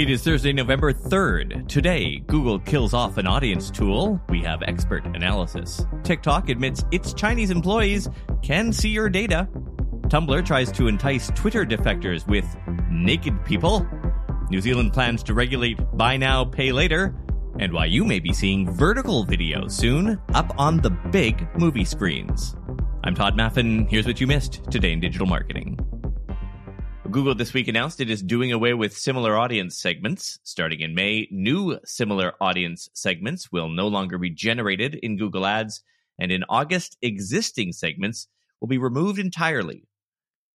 [0.00, 1.68] It is Thursday, November 3rd.
[1.68, 4.18] Today, Google kills off an audience tool.
[4.30, 5.84] We have expert analysis.
[6.04, 8.08] TikTok admits its Chinese employees
[8.42, 9.46] can see your data.
[10.08, 12.46] Tumblr tries to entice Twitter defectors with
[12.90, 13.86] naked people.
[14.48, 17.14] New Zealand plans to regulate buy now, pay later.
[17.58, 22.56] And why you may be seeing vertical video soon up on the big movie screens.
[23.04, 23.86] I'm Tod Maffin.
[23.86, 25.78] Here's what you missed today in digital marketing.
[27.10, 30.38] Google this week announced it is doing away with similar audience segments.
[30.44, 35.82] Starting in May, new similar audience segments will no longer be generated in Google Ads,
[36.20, 38.28] and in August, existing segments
[38.60, 39.88] will be removed entirely.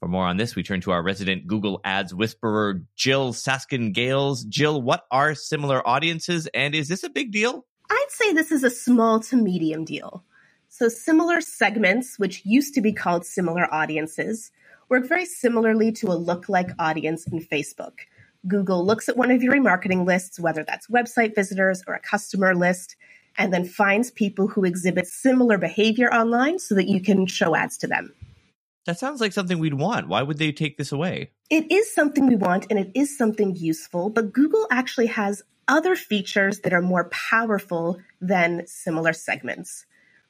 [0.00, 4.44] For more on this, we turn to our resident Google Ads whisperer, Jyll Saskin Gales.
[4.44, 7.66] Jyll, what are similar audiences, and is this a big deal?
[7.90, 10.24] I'd say this is a small to medium deal.
[10.78, 14.52] So, similar segments, which used to be called similar audiences,
[14.88, 17.94] work very similarly to a look-like audience in Facebook.
[18.46, 22.54] Google looks at one of your remarketing lists, whether that's website visitors or a customer
[22.54, 22.94] list,
[23.36, 27.76] and then finds people who exhibit similar behavior online so that you can show ads
[27.78, 28.14] to them.
[28.86, 30.06] That sounds like something we'd want.
[30.06, 31.32] Why would they take this away?
[31.50, 35.96] It is something we want and it is something useful, but Google actually has other
[35.96, 39.84] features that are more powerful than similar segments.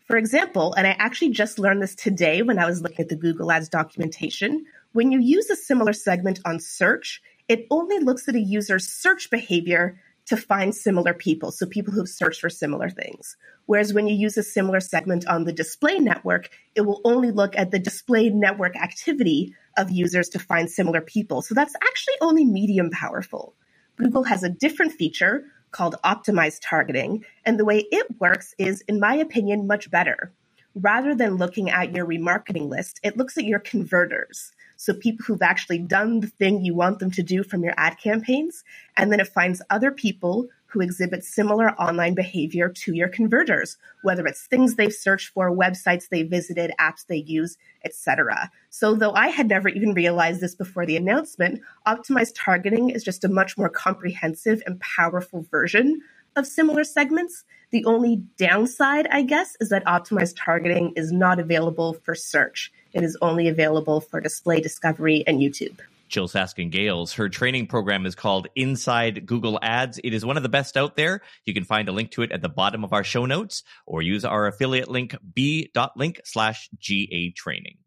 [0.09, 3.15] For example, and I actually just learned this today when I was looking at the
[3.15, 8.35] Google Ads documentation, when you use a similar segment on search, it only looks at
[8.35, 13.37] a user's search behavior to find similar people, so people who've searched for similar things.
[13.67, 17.55] Whereas when you use a similar segment on the display network, it will only look
[17.55, 21.43] at the display network activity of users to find similar people.
[21.43, 23.55] So that's actually only medium powerful.
[23.97, 27.25] Google has a different feature called optimized targeting.
[27.45, 30.33] And the way it works is, in my opinion, much better.
[30.75, 34.53] Rather than looking at your remarketing list, it looks at your converters.
[34.77, 37.99] So people who've actually done the thing you want them to do from your ad
[37.99, 38.63] campaigns.
[38.97, 44.27] And then it finds other people who exhibit similar online behavior to your converters, whether
[44.27, 48.51] it's things they've searched for, websites they visited, apps they use, etc.
[48.71, 53.25] So though I had never even realized this before the announcement, optimized targeting is just
[53.25, 56.01] a much more comprehensive and powerful version
[56.37, 57.45] of similar segments.
[57.71, 62.73] The only downside, I guess, is that optimized targeting is not available for search.
[62.93, 65.79] It is only available for display discovery and YouTube.
[66.09, 67.13] Jyll Saskin Gales.
[67.13, 70.01] Her training program is called Inside Google Ads.
[70.03, 71.21] It is one of the best out there.
[71.45, 74.03] You can find a link to it at the bottom of our show notes or
[74.03, 77.79] use our affiliate link b.link slash GA training.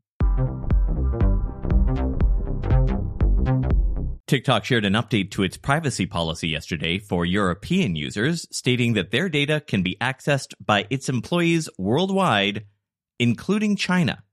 [4.31, 9.27] TikTok shared an update to its privacy policy yesterday for European users, stating that their
[9.27, 12.63] data can be accessed by its employees worldwide,
[13.19, 14.23] including China.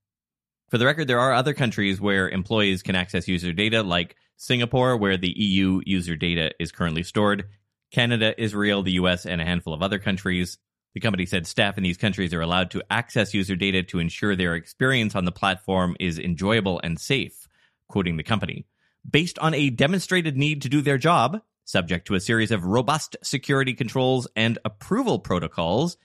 [0.68, 4.98] For the record, there are other countries where employees can access user data, like Singapore,
[4.98, 7.46] where the EU user data is currently stored,
[7.90, 10.58] Canada, Israel, the US, and a handful of other countries.
[10.92, 14.36] The company said staff in these countries are allowed to access user data to ensure
[14.36, 17.48] their experience on the platform is enjoyable and safe,
[17.88, 18.66] quoting the company.
[19.10, 23.16] Based on a demonstrated need to do their job, subject to a series of robust
[23.22, 25.96] security controls and approval protocols,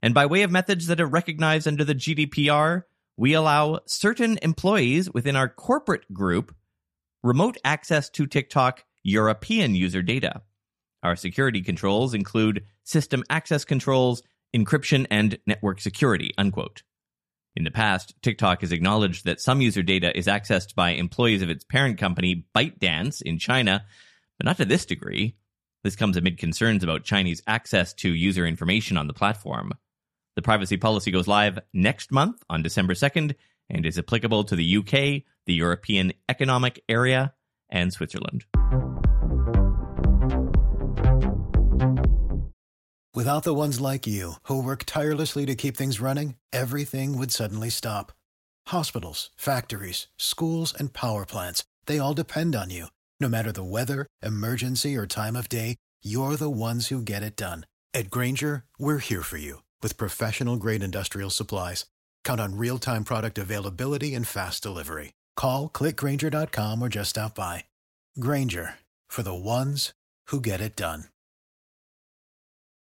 [0.00, 2.84] and by way of methods that are recognized under the GDPR,
[3.16, 6.54] we allow certain employees within our corporate group
[7.22, 10.42] remote access to TikTok European user data.
[11.02, 14.22] Our security controls include system access controls,
[14.54, 16.82] encryption, and network security, unquote.
[17.54, 21.50] In the past, TikTok has acknowledged that some user data is accessed by employees of
[21.50, 23.84] its parent company, ByteDance, in China,
[24.38, 25.36] but not to this degree.
[25.84, 29.72] This comes amid concerns about Chinese access to user information on the platform.
[30.34, 33.34] The privacy policy goes live next month on December 2nd
[33.68, 37.34] and is applicable to the UK, the European Economic Area,
[37.68, 38.44] and Switzerland.
[43.14, 47.68] Without the ones like you, who work tirelessly to keep things running, everything would suddenly
[47.68, 48.10] stop.
[48.68, 52.86] Hospitals, factories, schools, and power plants, they all depend on you.
[53.20, 57.36] No matter the weather, emergency, or time of day, you're the ones who get it
[57.36, 57.66] done.
[57.92, 61.84] At Grainger, we're here for you with professional grade industrial supplies.
[62.24, 65.12] Count on real time product availability and fast delivery.
[65.36, 67.64] Call clickgrainger.com or just stop by.
[68.18, 68.74] Grainger
[69.08, 69.92] for the ones
[70.28, 71.04] who get it done.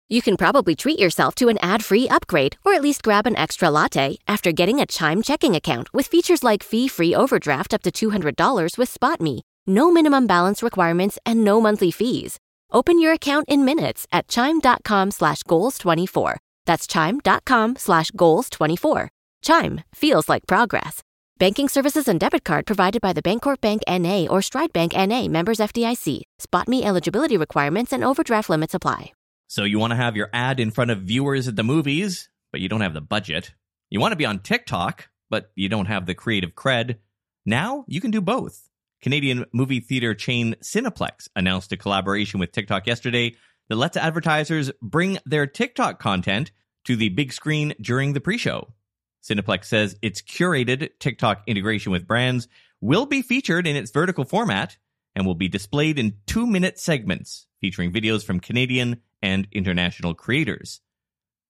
[0.08, 3.36] You can probably treat yourself to an ad free upgrade or at least grab an
[3.36, 7.82] extra latte after getting a Chime checking account with features like fee free overdraft up
[7.82, 9.40] to $200 with SpotMe.
[9.66, 12.38] No minimum balance requirements and no monthly fees.
[12.70, 16.36] Open your account in minutes at chime.com slash goals 24.
[16.66, 19.08] That's chime.com slash goals 24.
[19.42, 21.02] Chime feels like progress.
[21.38, 25.26] Banking services and debit card provided by the Bancorp Bank NA or Stride Bank NA
[25.26, 26.22] members FDIC.
[26.40, 29.12] SpotMe eligibility requirements and overdraft limits apply.
[29.48, 32.60] So you want to have your ad in front of viewers at the movies, but
[32.60, 33.52] you don't have the budget.
[33.90, 36.96] You want to be on TikTok, but you don't have the creative cred.
[37.44, 38.68] Now you can do both.
[39.02, 43.34] Canadian movie theater chain Cineplex announced a collaboration with TikTok yesterday
[43.68, 46.52] that lets advertisers bring their TikTok content
[46.84, 48.74] to the big screen during the pre show.
[49.22, 52.46] Cineplex says its curated TikTok integration with brands
[52.80, 54.76] will be featured in its vertical format
[55.14, 60.80] and will be displayed in two minute segments featuring videos from Canadian and international creators.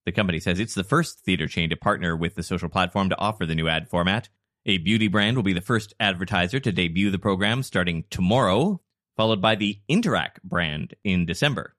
[0.07, 3.19] The company says it's the first theater chain to partner with the social platform to
[3.19, 4.29] offer the new ad format.
[4.67, 8.81] A beauty brand will be the first advertiser to debut the program starting tomorrow,
[9.17, 11.75] followed by the Interac brand in December.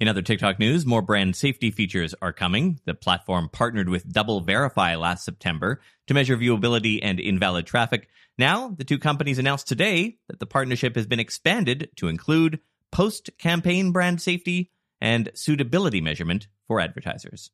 [0.00, 2.78] In other TikTok news, more brand safety features are coming.
[2.84, 8.08] The platform partnered with DoubleVerify last September to measure viewability and invalid traffic.
[8.38, 12.60] Now, the two companies announced today that the partnership has been expanded to include
[12.92, 17.50] post campaign brand safety and suitability measurement for advertisers.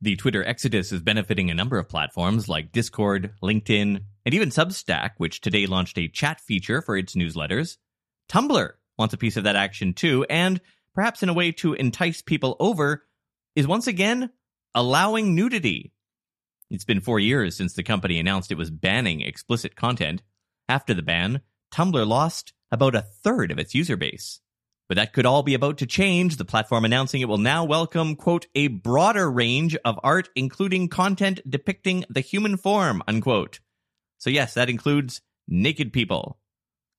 [0.00, 5.10] The Twitter exodus is benefiting a number of platforms like Discord, LinkedIn, and even Substack,
[5.16, 7.78] which today launched a chat feature for its newsletters.
[8.28, 10.60] Tumblr wants a piece of that action too, and
[10.94, 13.04] perhaps in a way to entice people over,
[13.56, 14.30] is once again
[14.74, 15.92] allowing nudity.
[16.70, 20.22] It's been four years since the company announced it was banning explicit content.
[20.68, 21.40] After the ban,
[21.72, 24.40] Tumblr lost about a third of its user base.
[24.88, 28.16] But that could all be about to change, the platform announcing it will now welcome,
[28.16, 33.60] quote, a broader range of art, including content depicting the human form, unquote.
[34.18, 36.38] So yes, that includes naked people,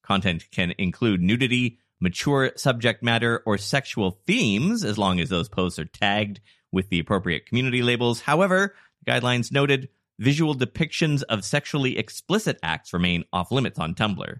[0.09, 5.77] Content can include nudity, mature subject matter, or sexual themes, as long as those posts
[5.77, 6.39] are tagged
[6.71, 8.21] with the appropriate community labels.
[8.21, 8.73] However,
[9.05, 14.39] guidelines noted visual depictions of sexually explicit acts remain off limits on Tumblr.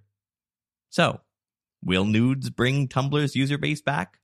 [0.89, 1.21] So,
[1.83, 4.17] will nudes bring Tumblr's user base back?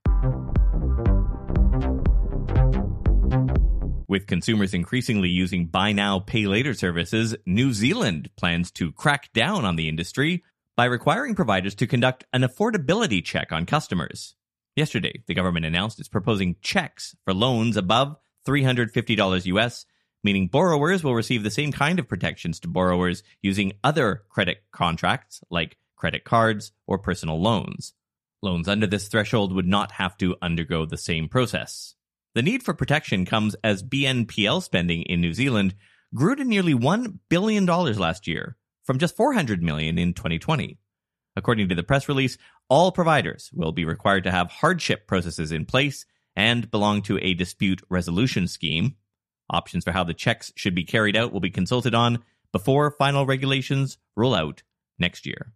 [4.08, 9.64] With consumers increasingly using buy now, pay later services, New Zealand plans to crack down
[9.64, 10.42] on the industry
[10.76, 14.34] by requiring providers to conduct an affordability check on customers.
[14.74, 19.86] Yesterday, the government announced it's proposing checks for loans above $350 US,
[20.22, 25.40] meaning borrowers will receive the same kind of protections to borrowers using other credit contracts
[25.50, 27.94] like credit cards or personal loans.
[28.42, 31.94] Loans under this threshold would not have to undergo the same process.
[32.34, 35.74] The need for protection comes as BNPL spending in New Zealand
[36.14, 40.78] grew to nearly $1 billion last year, from just 400 million in 2020.
[41.34, 42.38] According to the press release,
[42.70, 47.34] all providers will be required to have hardship processes in place and belong to a
[47.34, 48.96] dispute resolution scheme.
[49.50, 52.22] Options for how the checks should be carried out will be consulted on
[52.52, 54.62] before final regulations roll out
[54.98, 55.52] next year.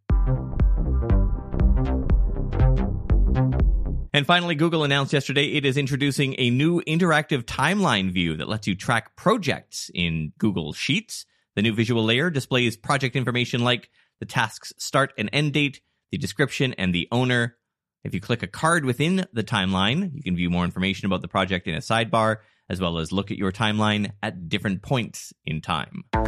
[4.13, 8.67] And finally, Google announced yesterday it is introducing a new interactive timeline view that lets
[8.67, 11.27] you track projects in Google Sheets.
[11.57, 15.81] The new visual layer displays project information like the task's start and end date,
[16.13, 17.57] the description, and the owner.
[18.05, 21.29] If you click a card within the timeline, you can view more information about the
[21.29, 22.37] project in a sidebar,
[22.69, 26.05] as well as look at your timeline at different points in time.
[26.15, 26.21] You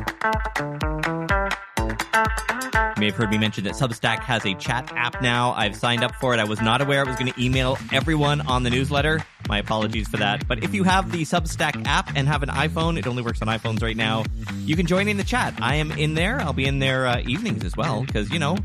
[2.99, 5.53] may have heard me mention that Substack has a chat app now.
[5.53, 6.41] I've signed up for it.
[6.41, 9.25] I was not aware it was going to email everyone on the newsletter.
[9.49, 10.47] My apologies for that.
[10.47, 13.49] But if you have the Substack app and have an iPhone, it only works on
[13.49, 14.25] iPhones right now,
[14.65, 15.55] you can join in the chat.
[15.61, 16.41] I am in there.
[16.41, 18.57] I'll be in there uh, evenings as well because, you know,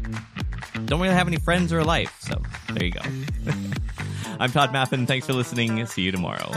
[0.86, 2.16] don't really have any friends or life.
[2.22, 2.42] So
[2.74, 3.02] there you go.
[4.40, 5.08] I'm Tod Maffin.
[5.08, 5.84] Thanks for listening.
[5.88, 6.52] See you tomorrow.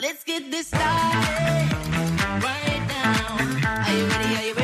[0.00, 0.82] Let's get this started
[2.42, 3.36] right now.
[3.86, 4.34] Are you ready?
[4.34, 4.63] Are you ready?